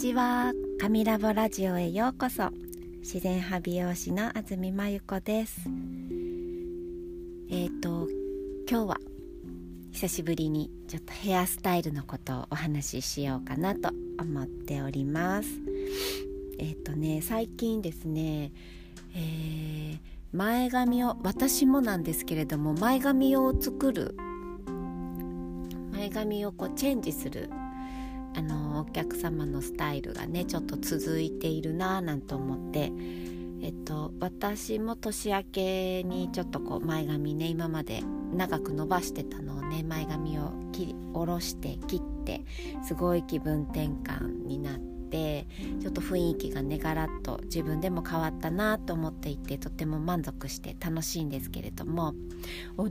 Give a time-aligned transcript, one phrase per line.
[0.00, 0.54] ちは。
[0.80, 2.48] 神ラボラジオへようこそ。
[3.00, 5.60] 自然派美容師の安住真由子です。
[7.50, 8.08] えっ、ー、と
[8.66, 8.96] 今日は
[9.92, 15.50] 久しぶりにちょっとヘアスタイルのことをお話ししようかなと思っております。
[16.58, 18.52] えっ、ー、とね最近ですね
[19.14, 19.98] えー、
[20.32, 24.16] 前髪を私もなんですけれども前髪を作る
[25.92, 27.50] 前髪をこうチェンジする
[28.34, 32.92] あのお客様のスタイルがねちょっと続いているなぁなんて思って
[33.62, 38.02] えっと私も年明けにちょっとこう前髪ね今まで
[38.32, 42.44] 長く伸ばしてたのをね前髪を切り下ろして切って
[42.86, 44.89] すごい気分転換になって。
[45.80, 52.14] ちょっと雰囲気がねガラッと自分でも変わったなと思っていてとても満足して楽しいんですけれども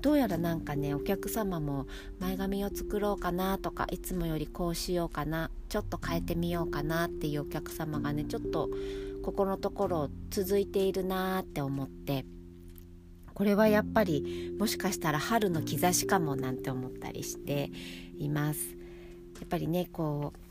[0.00, 1.86] どうやらなんかねお客様も
[2.18, 8.68] 前髪を作ろうかなとかいつもよりこうしようかなちょっと変えてみようかなっていうお客様がねちょっと
[9.22, 12.24] ここのところ続いているなって思って
[13.34, 17.70] これはやっぱりもしかしたら春の兆しかもなんて思ったりして
[18.18, 18.76] います。
[19.38, 20.45] やっぱりねこう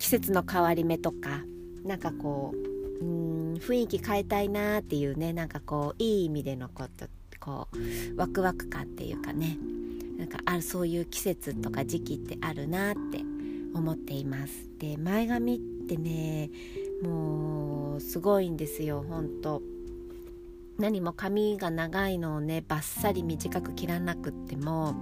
[0.00, 1.42] 季節の変わり目とか
[1.84, 2.52] なんかこ
[3.00, 7.06] ううん雰囲気変えたいなっていうねなんかこういい意味でのこと
[7.38, 9.58] こうワクワク感っていうかね
[10.18, 13.20] なんかあるそういう季節とか時期ってあるなって
[13.74, 14.52] 思っています。
[14.78, 16.50] で前髪ってね
[17.02, 19.62] もうすごいんですよほんと。
[20.78, 24.94] 何も髪が長いのをねバッサリ短く切らなくっても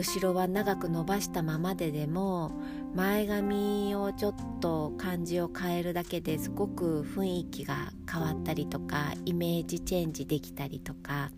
[0.00, 2.52] 後ろは長く伸ばしたままででも
[2.94, 11.30] 前髪をちょっと感じを変えるだけですごく雰囲気が変わったりとかイメージチェンジできたりとか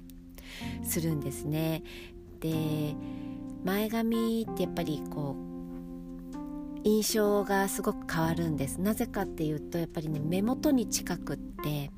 [0.84, 1.82] するんですね。
[2.38, 2.94] で
[3.64, 11.90] 前髪ってやっぱりこう印象がすごく変わるんですなぜかっていうとやっぱりね目元に近くってやっ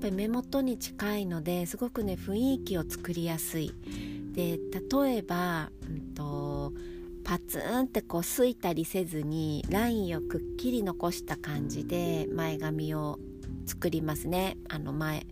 [0.00, 3.72] ぱり目元に近いのですごくね雰囲気を作りやすい
[4.38, 4.56] で
[4.92, 6.72] 例えば、うんと
[7.24, 13.18] パツンってこうすいたりせずにラインをくっきり残した感じで前髪を
[13.66, 15.26] 作りますねあの前、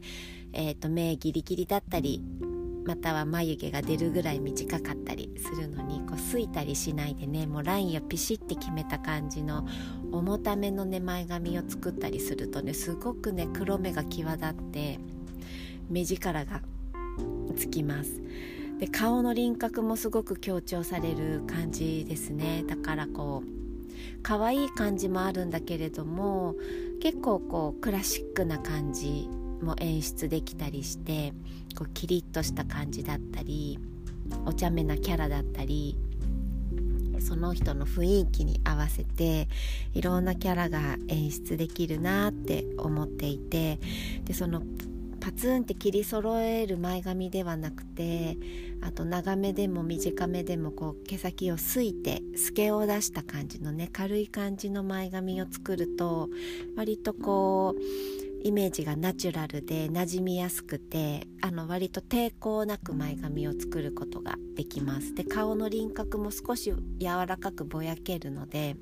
[0.53, 2.21] えーと、目ギリギリだったり
[2.85, 9.67] または眉毛が出るぐらい短かったりするのにこうすいたりしないでねもうラインをピシッて決めた感じの
[10.13, 14.99] 重ためのね前髪を作ったりするとねすごくね黒目が際立って
[15.89, 16.61] 目力が
[17.57, 18.21] つきます。
[18.79, 22.65] で顔の輪郭もすごく強調される感じですね。
[22.67, 23.57] だからこう
[24.23, 26.55] 可愛い感じもあるんだけれども
[27.01, 29.29] 結構こうクラシックな感じ
[29.63, 31.33] も演出できたりして
[31.77, 33.79] こうキリッとした感じだったり
[34.45, 35.97] お茶目なキャラだったり
[37.21, 39.49] その人の雰囲気に合わせて
[39.95, 43.79] いろんなキャラが演出できるなって思っていて
[44.25, 44.63] でその
[45.27, 48.39] パツンって切り揃える前髪ではなくて
[48.81, 56.29] あと長めでも短めでもこう毛先をすいて透けを出した感じのね軽い感じの前髪を作ると
[56.77, 65.13] 割とこうイメージがナチュラルで馴染みやすくてあの割と抵抗なく前髪を作ることができます。
[65.13, 68.77] で顔の輪郭も少し柔らかくぼやけるので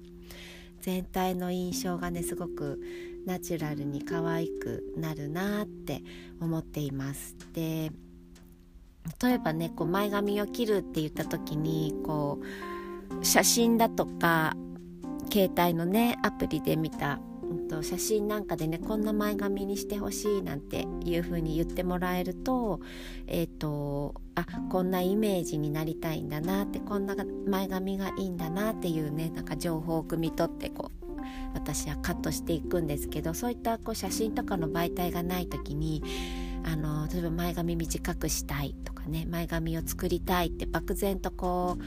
[0.82, 2.78] 全体の印象がねすごく
[3.27, 6.03] ナチュラルに可愛くなるなって
[6.41, 7.37] 思っています。
[7.53, 7.91] で
[9.23, 12.41] 例えばねこう前髪を切るって言った時にこ
[13.21, 14.57] う写真だとか
[15.31, 22.81] 携帯のねアプリで見たうんと写真なんかでねこんな前髪にしてほしいなんていう風に言ってもらえると
[23.27, 27.15] えっ、ー、とあこんなイメージになりたいんだなってこんな
[27.47, 31.04] 前髪がいいんだなっていうねなんか情報を汲み取ってこう
[31.55, 36.03] 私はカットしていくんですけどそういったこう写真とかの媒体がない時に
[36.65, 41.85] あの例えば前髪短くしたいとかね前髪を作りたいって漠然とこう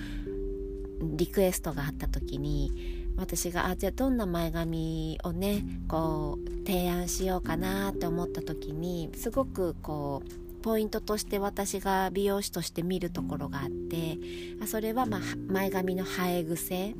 [1.18, 14.18] リクエストがあった時に私があじゃあどんな前髪をねこう提案しようかなって思った時にすごくこうポイントとして私が美容師として見るところがあって
[14.66, 16.96] それはまあ前髪の生え癖。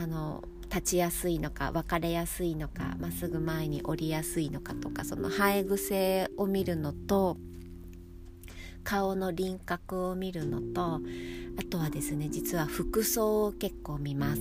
[0.00, 7.36] あの立ちやすいのか分かれやすいのかまっすぐ前に折りやすいのかとかその生え癖を見るのと
[8.84, 11.00] 顔の輪郭を見るのと
[11.58, 14.40] あとはですね実は服装を結構見ます。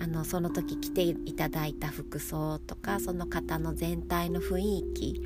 [0.00, 5.22] あのその時着ていただいた服装とかその方の全体の雰囲気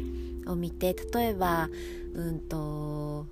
[0.47, 1.69] を見て例えば
[2.15, 3.27] うんと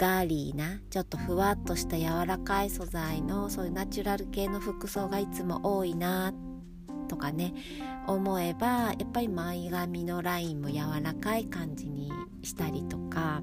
[0.00, 6.32] ガーリーなちょっとふわっとした柔らかい素材のそういうナチュラル系の服装がいつも多いな
[7.06, 7.52] とかね
[8.06, 12.10] 思えばやっぱり前髪のラインも柔らかい感じに
[12.42, 13.42] したりとか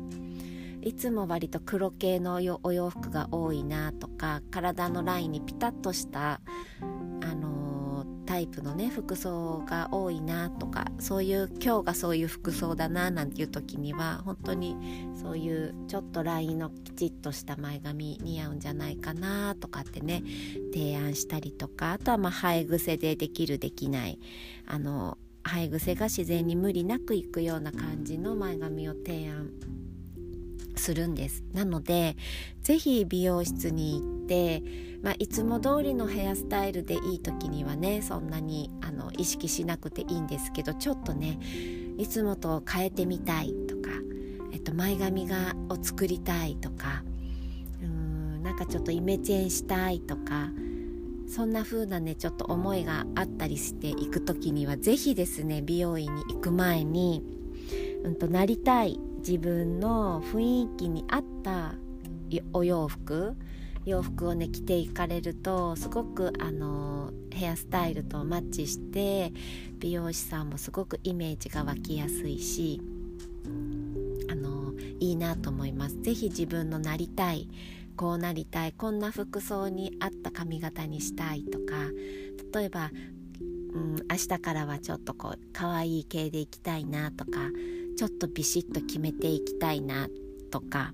[0.82, 6.42] いつも割と黒系のお洋服が多いなとか体のラインにピタッとした
[8.28, 14.76] タイプのね服装が多いなとかそういう今日がそういう服装だななんていう時には本当に
[15.20, 20.24] そういうちょっとラインのきちっとした前髪似合うんじゃないかなとかってね
[20.74, 24.20] 提案したりとかあとはまあ生え癖でできるできない
[24.68, 29.50] あの生え癖が自然に無理なくいくような感じの前髪を提案
[30.78, 31.44] するんです。
[31.54, 32.16] なので
[32.62, 34.64] 是非美容室に行って、
[35.02, 41.40] まあ、いつも通りのヘアスタイルでいい時にはねそんなにあの意識しなくていいんですけどちょっとね
[41.98, 43.90] いつもと変えてみたいとか、
[44.52, 47.04] えっと、前髪がを作りたいとか
[47.82, 50.50] うーんなんかちょっとイメチェンしたいとか
[51.28, 57.22] そんな風なねちょっと思いがあったりしていく時には是非ですね美容院に行く前に、
[58.04, 61.74] うんとなりたい自分の雰囲気に合った
[62.54, 63.36] お洋服
[63.84, 69.34] 洋服をね着ていかれるとすごくあのヘアスタイルとマッチして
[69.80, 72.80] 美容師さんもすごくイメージが湧きやすいし
[74.32, 74.72] あの
[75.02, 76.02] いいなと思います。
[76.02, 77.50] 是非自分のなりたい
[77.98, 81.76] こうなりたいこんな服装に合った髪型にしたいとか
[82.54, 82.92] 例えば、
[83.74, 87.40] うん、明日からはちょっとこう可愛い系でいきたいなとか
[87.98, 90.08] ちょっとビシッと決めていきたいな
[90.52, 90.94] とか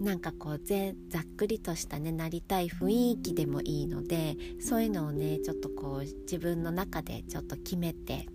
[0.00, 8.26] なんかこうぜざっくりとしたねなりたい雰囲気でもいいのでそういうのをねちょっとこう自分の中でちょっと決めて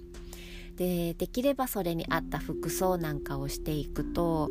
[0.77, 4.49] でできればそれに合った服装なんかをしていくと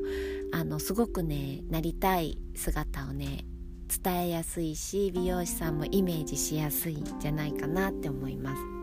[0.53, 3.45] あのすごくねなりたい姿をね
[4.05, 8.80] 伝えやすいし美容師さんもイメージしやすいんじゃないかなって思います。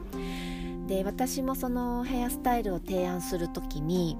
[0.88, 4.18] で私もそのヘアスタイルを提案する時に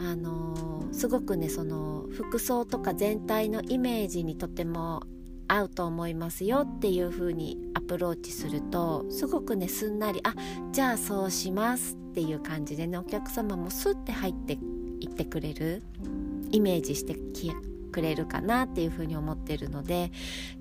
[0.00, 5.02] あのすごくねその服装とか全体のイメージにとても
[5.48, 10.34] 合うと思いますよっていう風にアプローチするとすごくねすんなりあ
[10.72, 14.58] じゃあそうしますっていう感じでねお客様もスッて入って
[15.00, 15.82] いってくれる
[16.52, 17.16] イメージして
[17.90, 20.10] くれるかなっていう風に思ってるので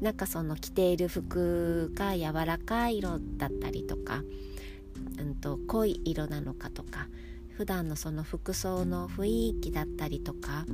[0.01, 4.23] なんかその着ている服が柔らかい色だったりとか、
[5.21, 7.07] うんと濃い色なのかとか
[7.57, 10.65] 普段のその服装の雰囲気だったりとか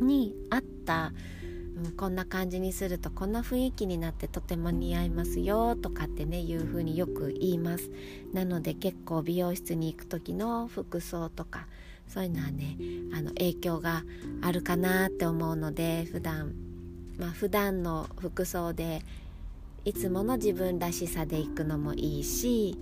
[0.00, 1.12] に合った、
[1.84, 7.90] うん、こんな感じにするとこんな雰囲気になってとても似合いますよとかってねいう風によく言います。
[8.32, 11.66] なので結構美容室に行く時の服装とか
[12.08, 12.76] そういうのはね
[13.14, 14.04] あの影響が
[14.40, 16.54] あるかなって思うので普段
[17.18, 19.02] まあ普段の服装で
[19.84, 22.78] いつもの自分らしさで行くのもいいし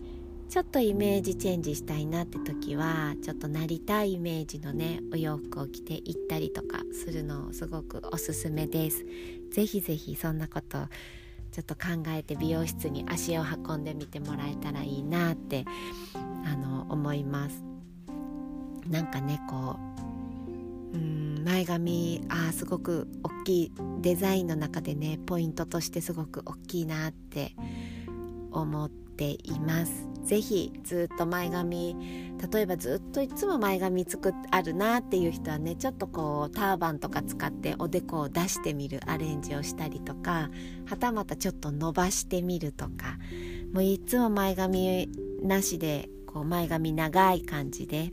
[0.51, 9.05] ちょっとイメージチェンジしたいなって時はちょっとなりたいイメージのねお洋服を着て行ったりとかするのすごくおすすめです。
[9.53, 10.89] ぜひぜひそんなこと
[11.53, 15.65] ちょっと考えて美容室に足を運んでみてもらえたらいいなって
[16.45, 17.63] あの思います。
[18.89, 19.77] なんかねこ
[20.93, 27.55] ううん前髪あすごく大きいデザインの中でねポイントとしてすごく大きいなって
[28.51, 30.09] 思ってています。
[30.25, 31.97] ぜひずっと前髪
[32.53, 40.51] 例えばずっといつも前髪作ってあるなっていう人はねちょっとこうターバンとか使っておでこを出してみるアレンジをしたりとか
[40.87, 43.19] はたまたちょっと伸ばしてみるとか
[43.73, 45.09] もういつも前髪
[45.43, 48.13] なしでこう前髪長い感じで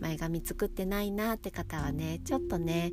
[0.00, 2.92] 前髪作ってないなって方はねちょっとね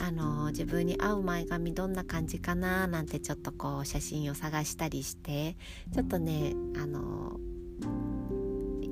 [0.00, 5.56] あの自分に合う前髪どんな感じかななんてちょっとこう写真を探したりして
[5.92, 7.38] ちょっとねあの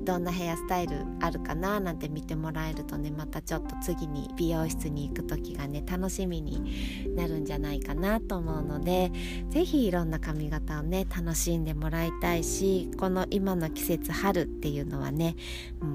[0.05, 9.11] どんなヘアスタイルあるかななんて見てもらえるとねまたちょっと次に美容室に行く時がね楽しみになるんじゃないかなと思うので
[9.49, 15.35] 是非いろんな髪型をね楽しんでもらいたいしこの今の季節春っていうのはね
[15.81, 15.94] うん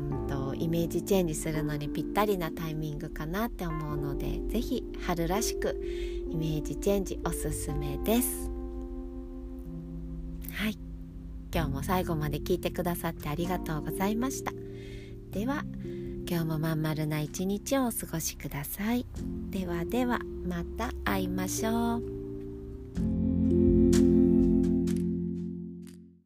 [0.61, 5.81] イメージチェンジするのにぴったりなタイミングかなって思うので是非春らしく
[6.31, 8.50] イメージチェンジおすすめです。
[10.52, 10.79] はい。
[11.52, 14.52] 今日も最後まで聞いてくださってありがとうございました。
[15.31, 15.64] では
[16.29, 19.07] 今日もまん丸な一日をお過ごしください。
[19.49, 22.20] ではではまた会いましょう。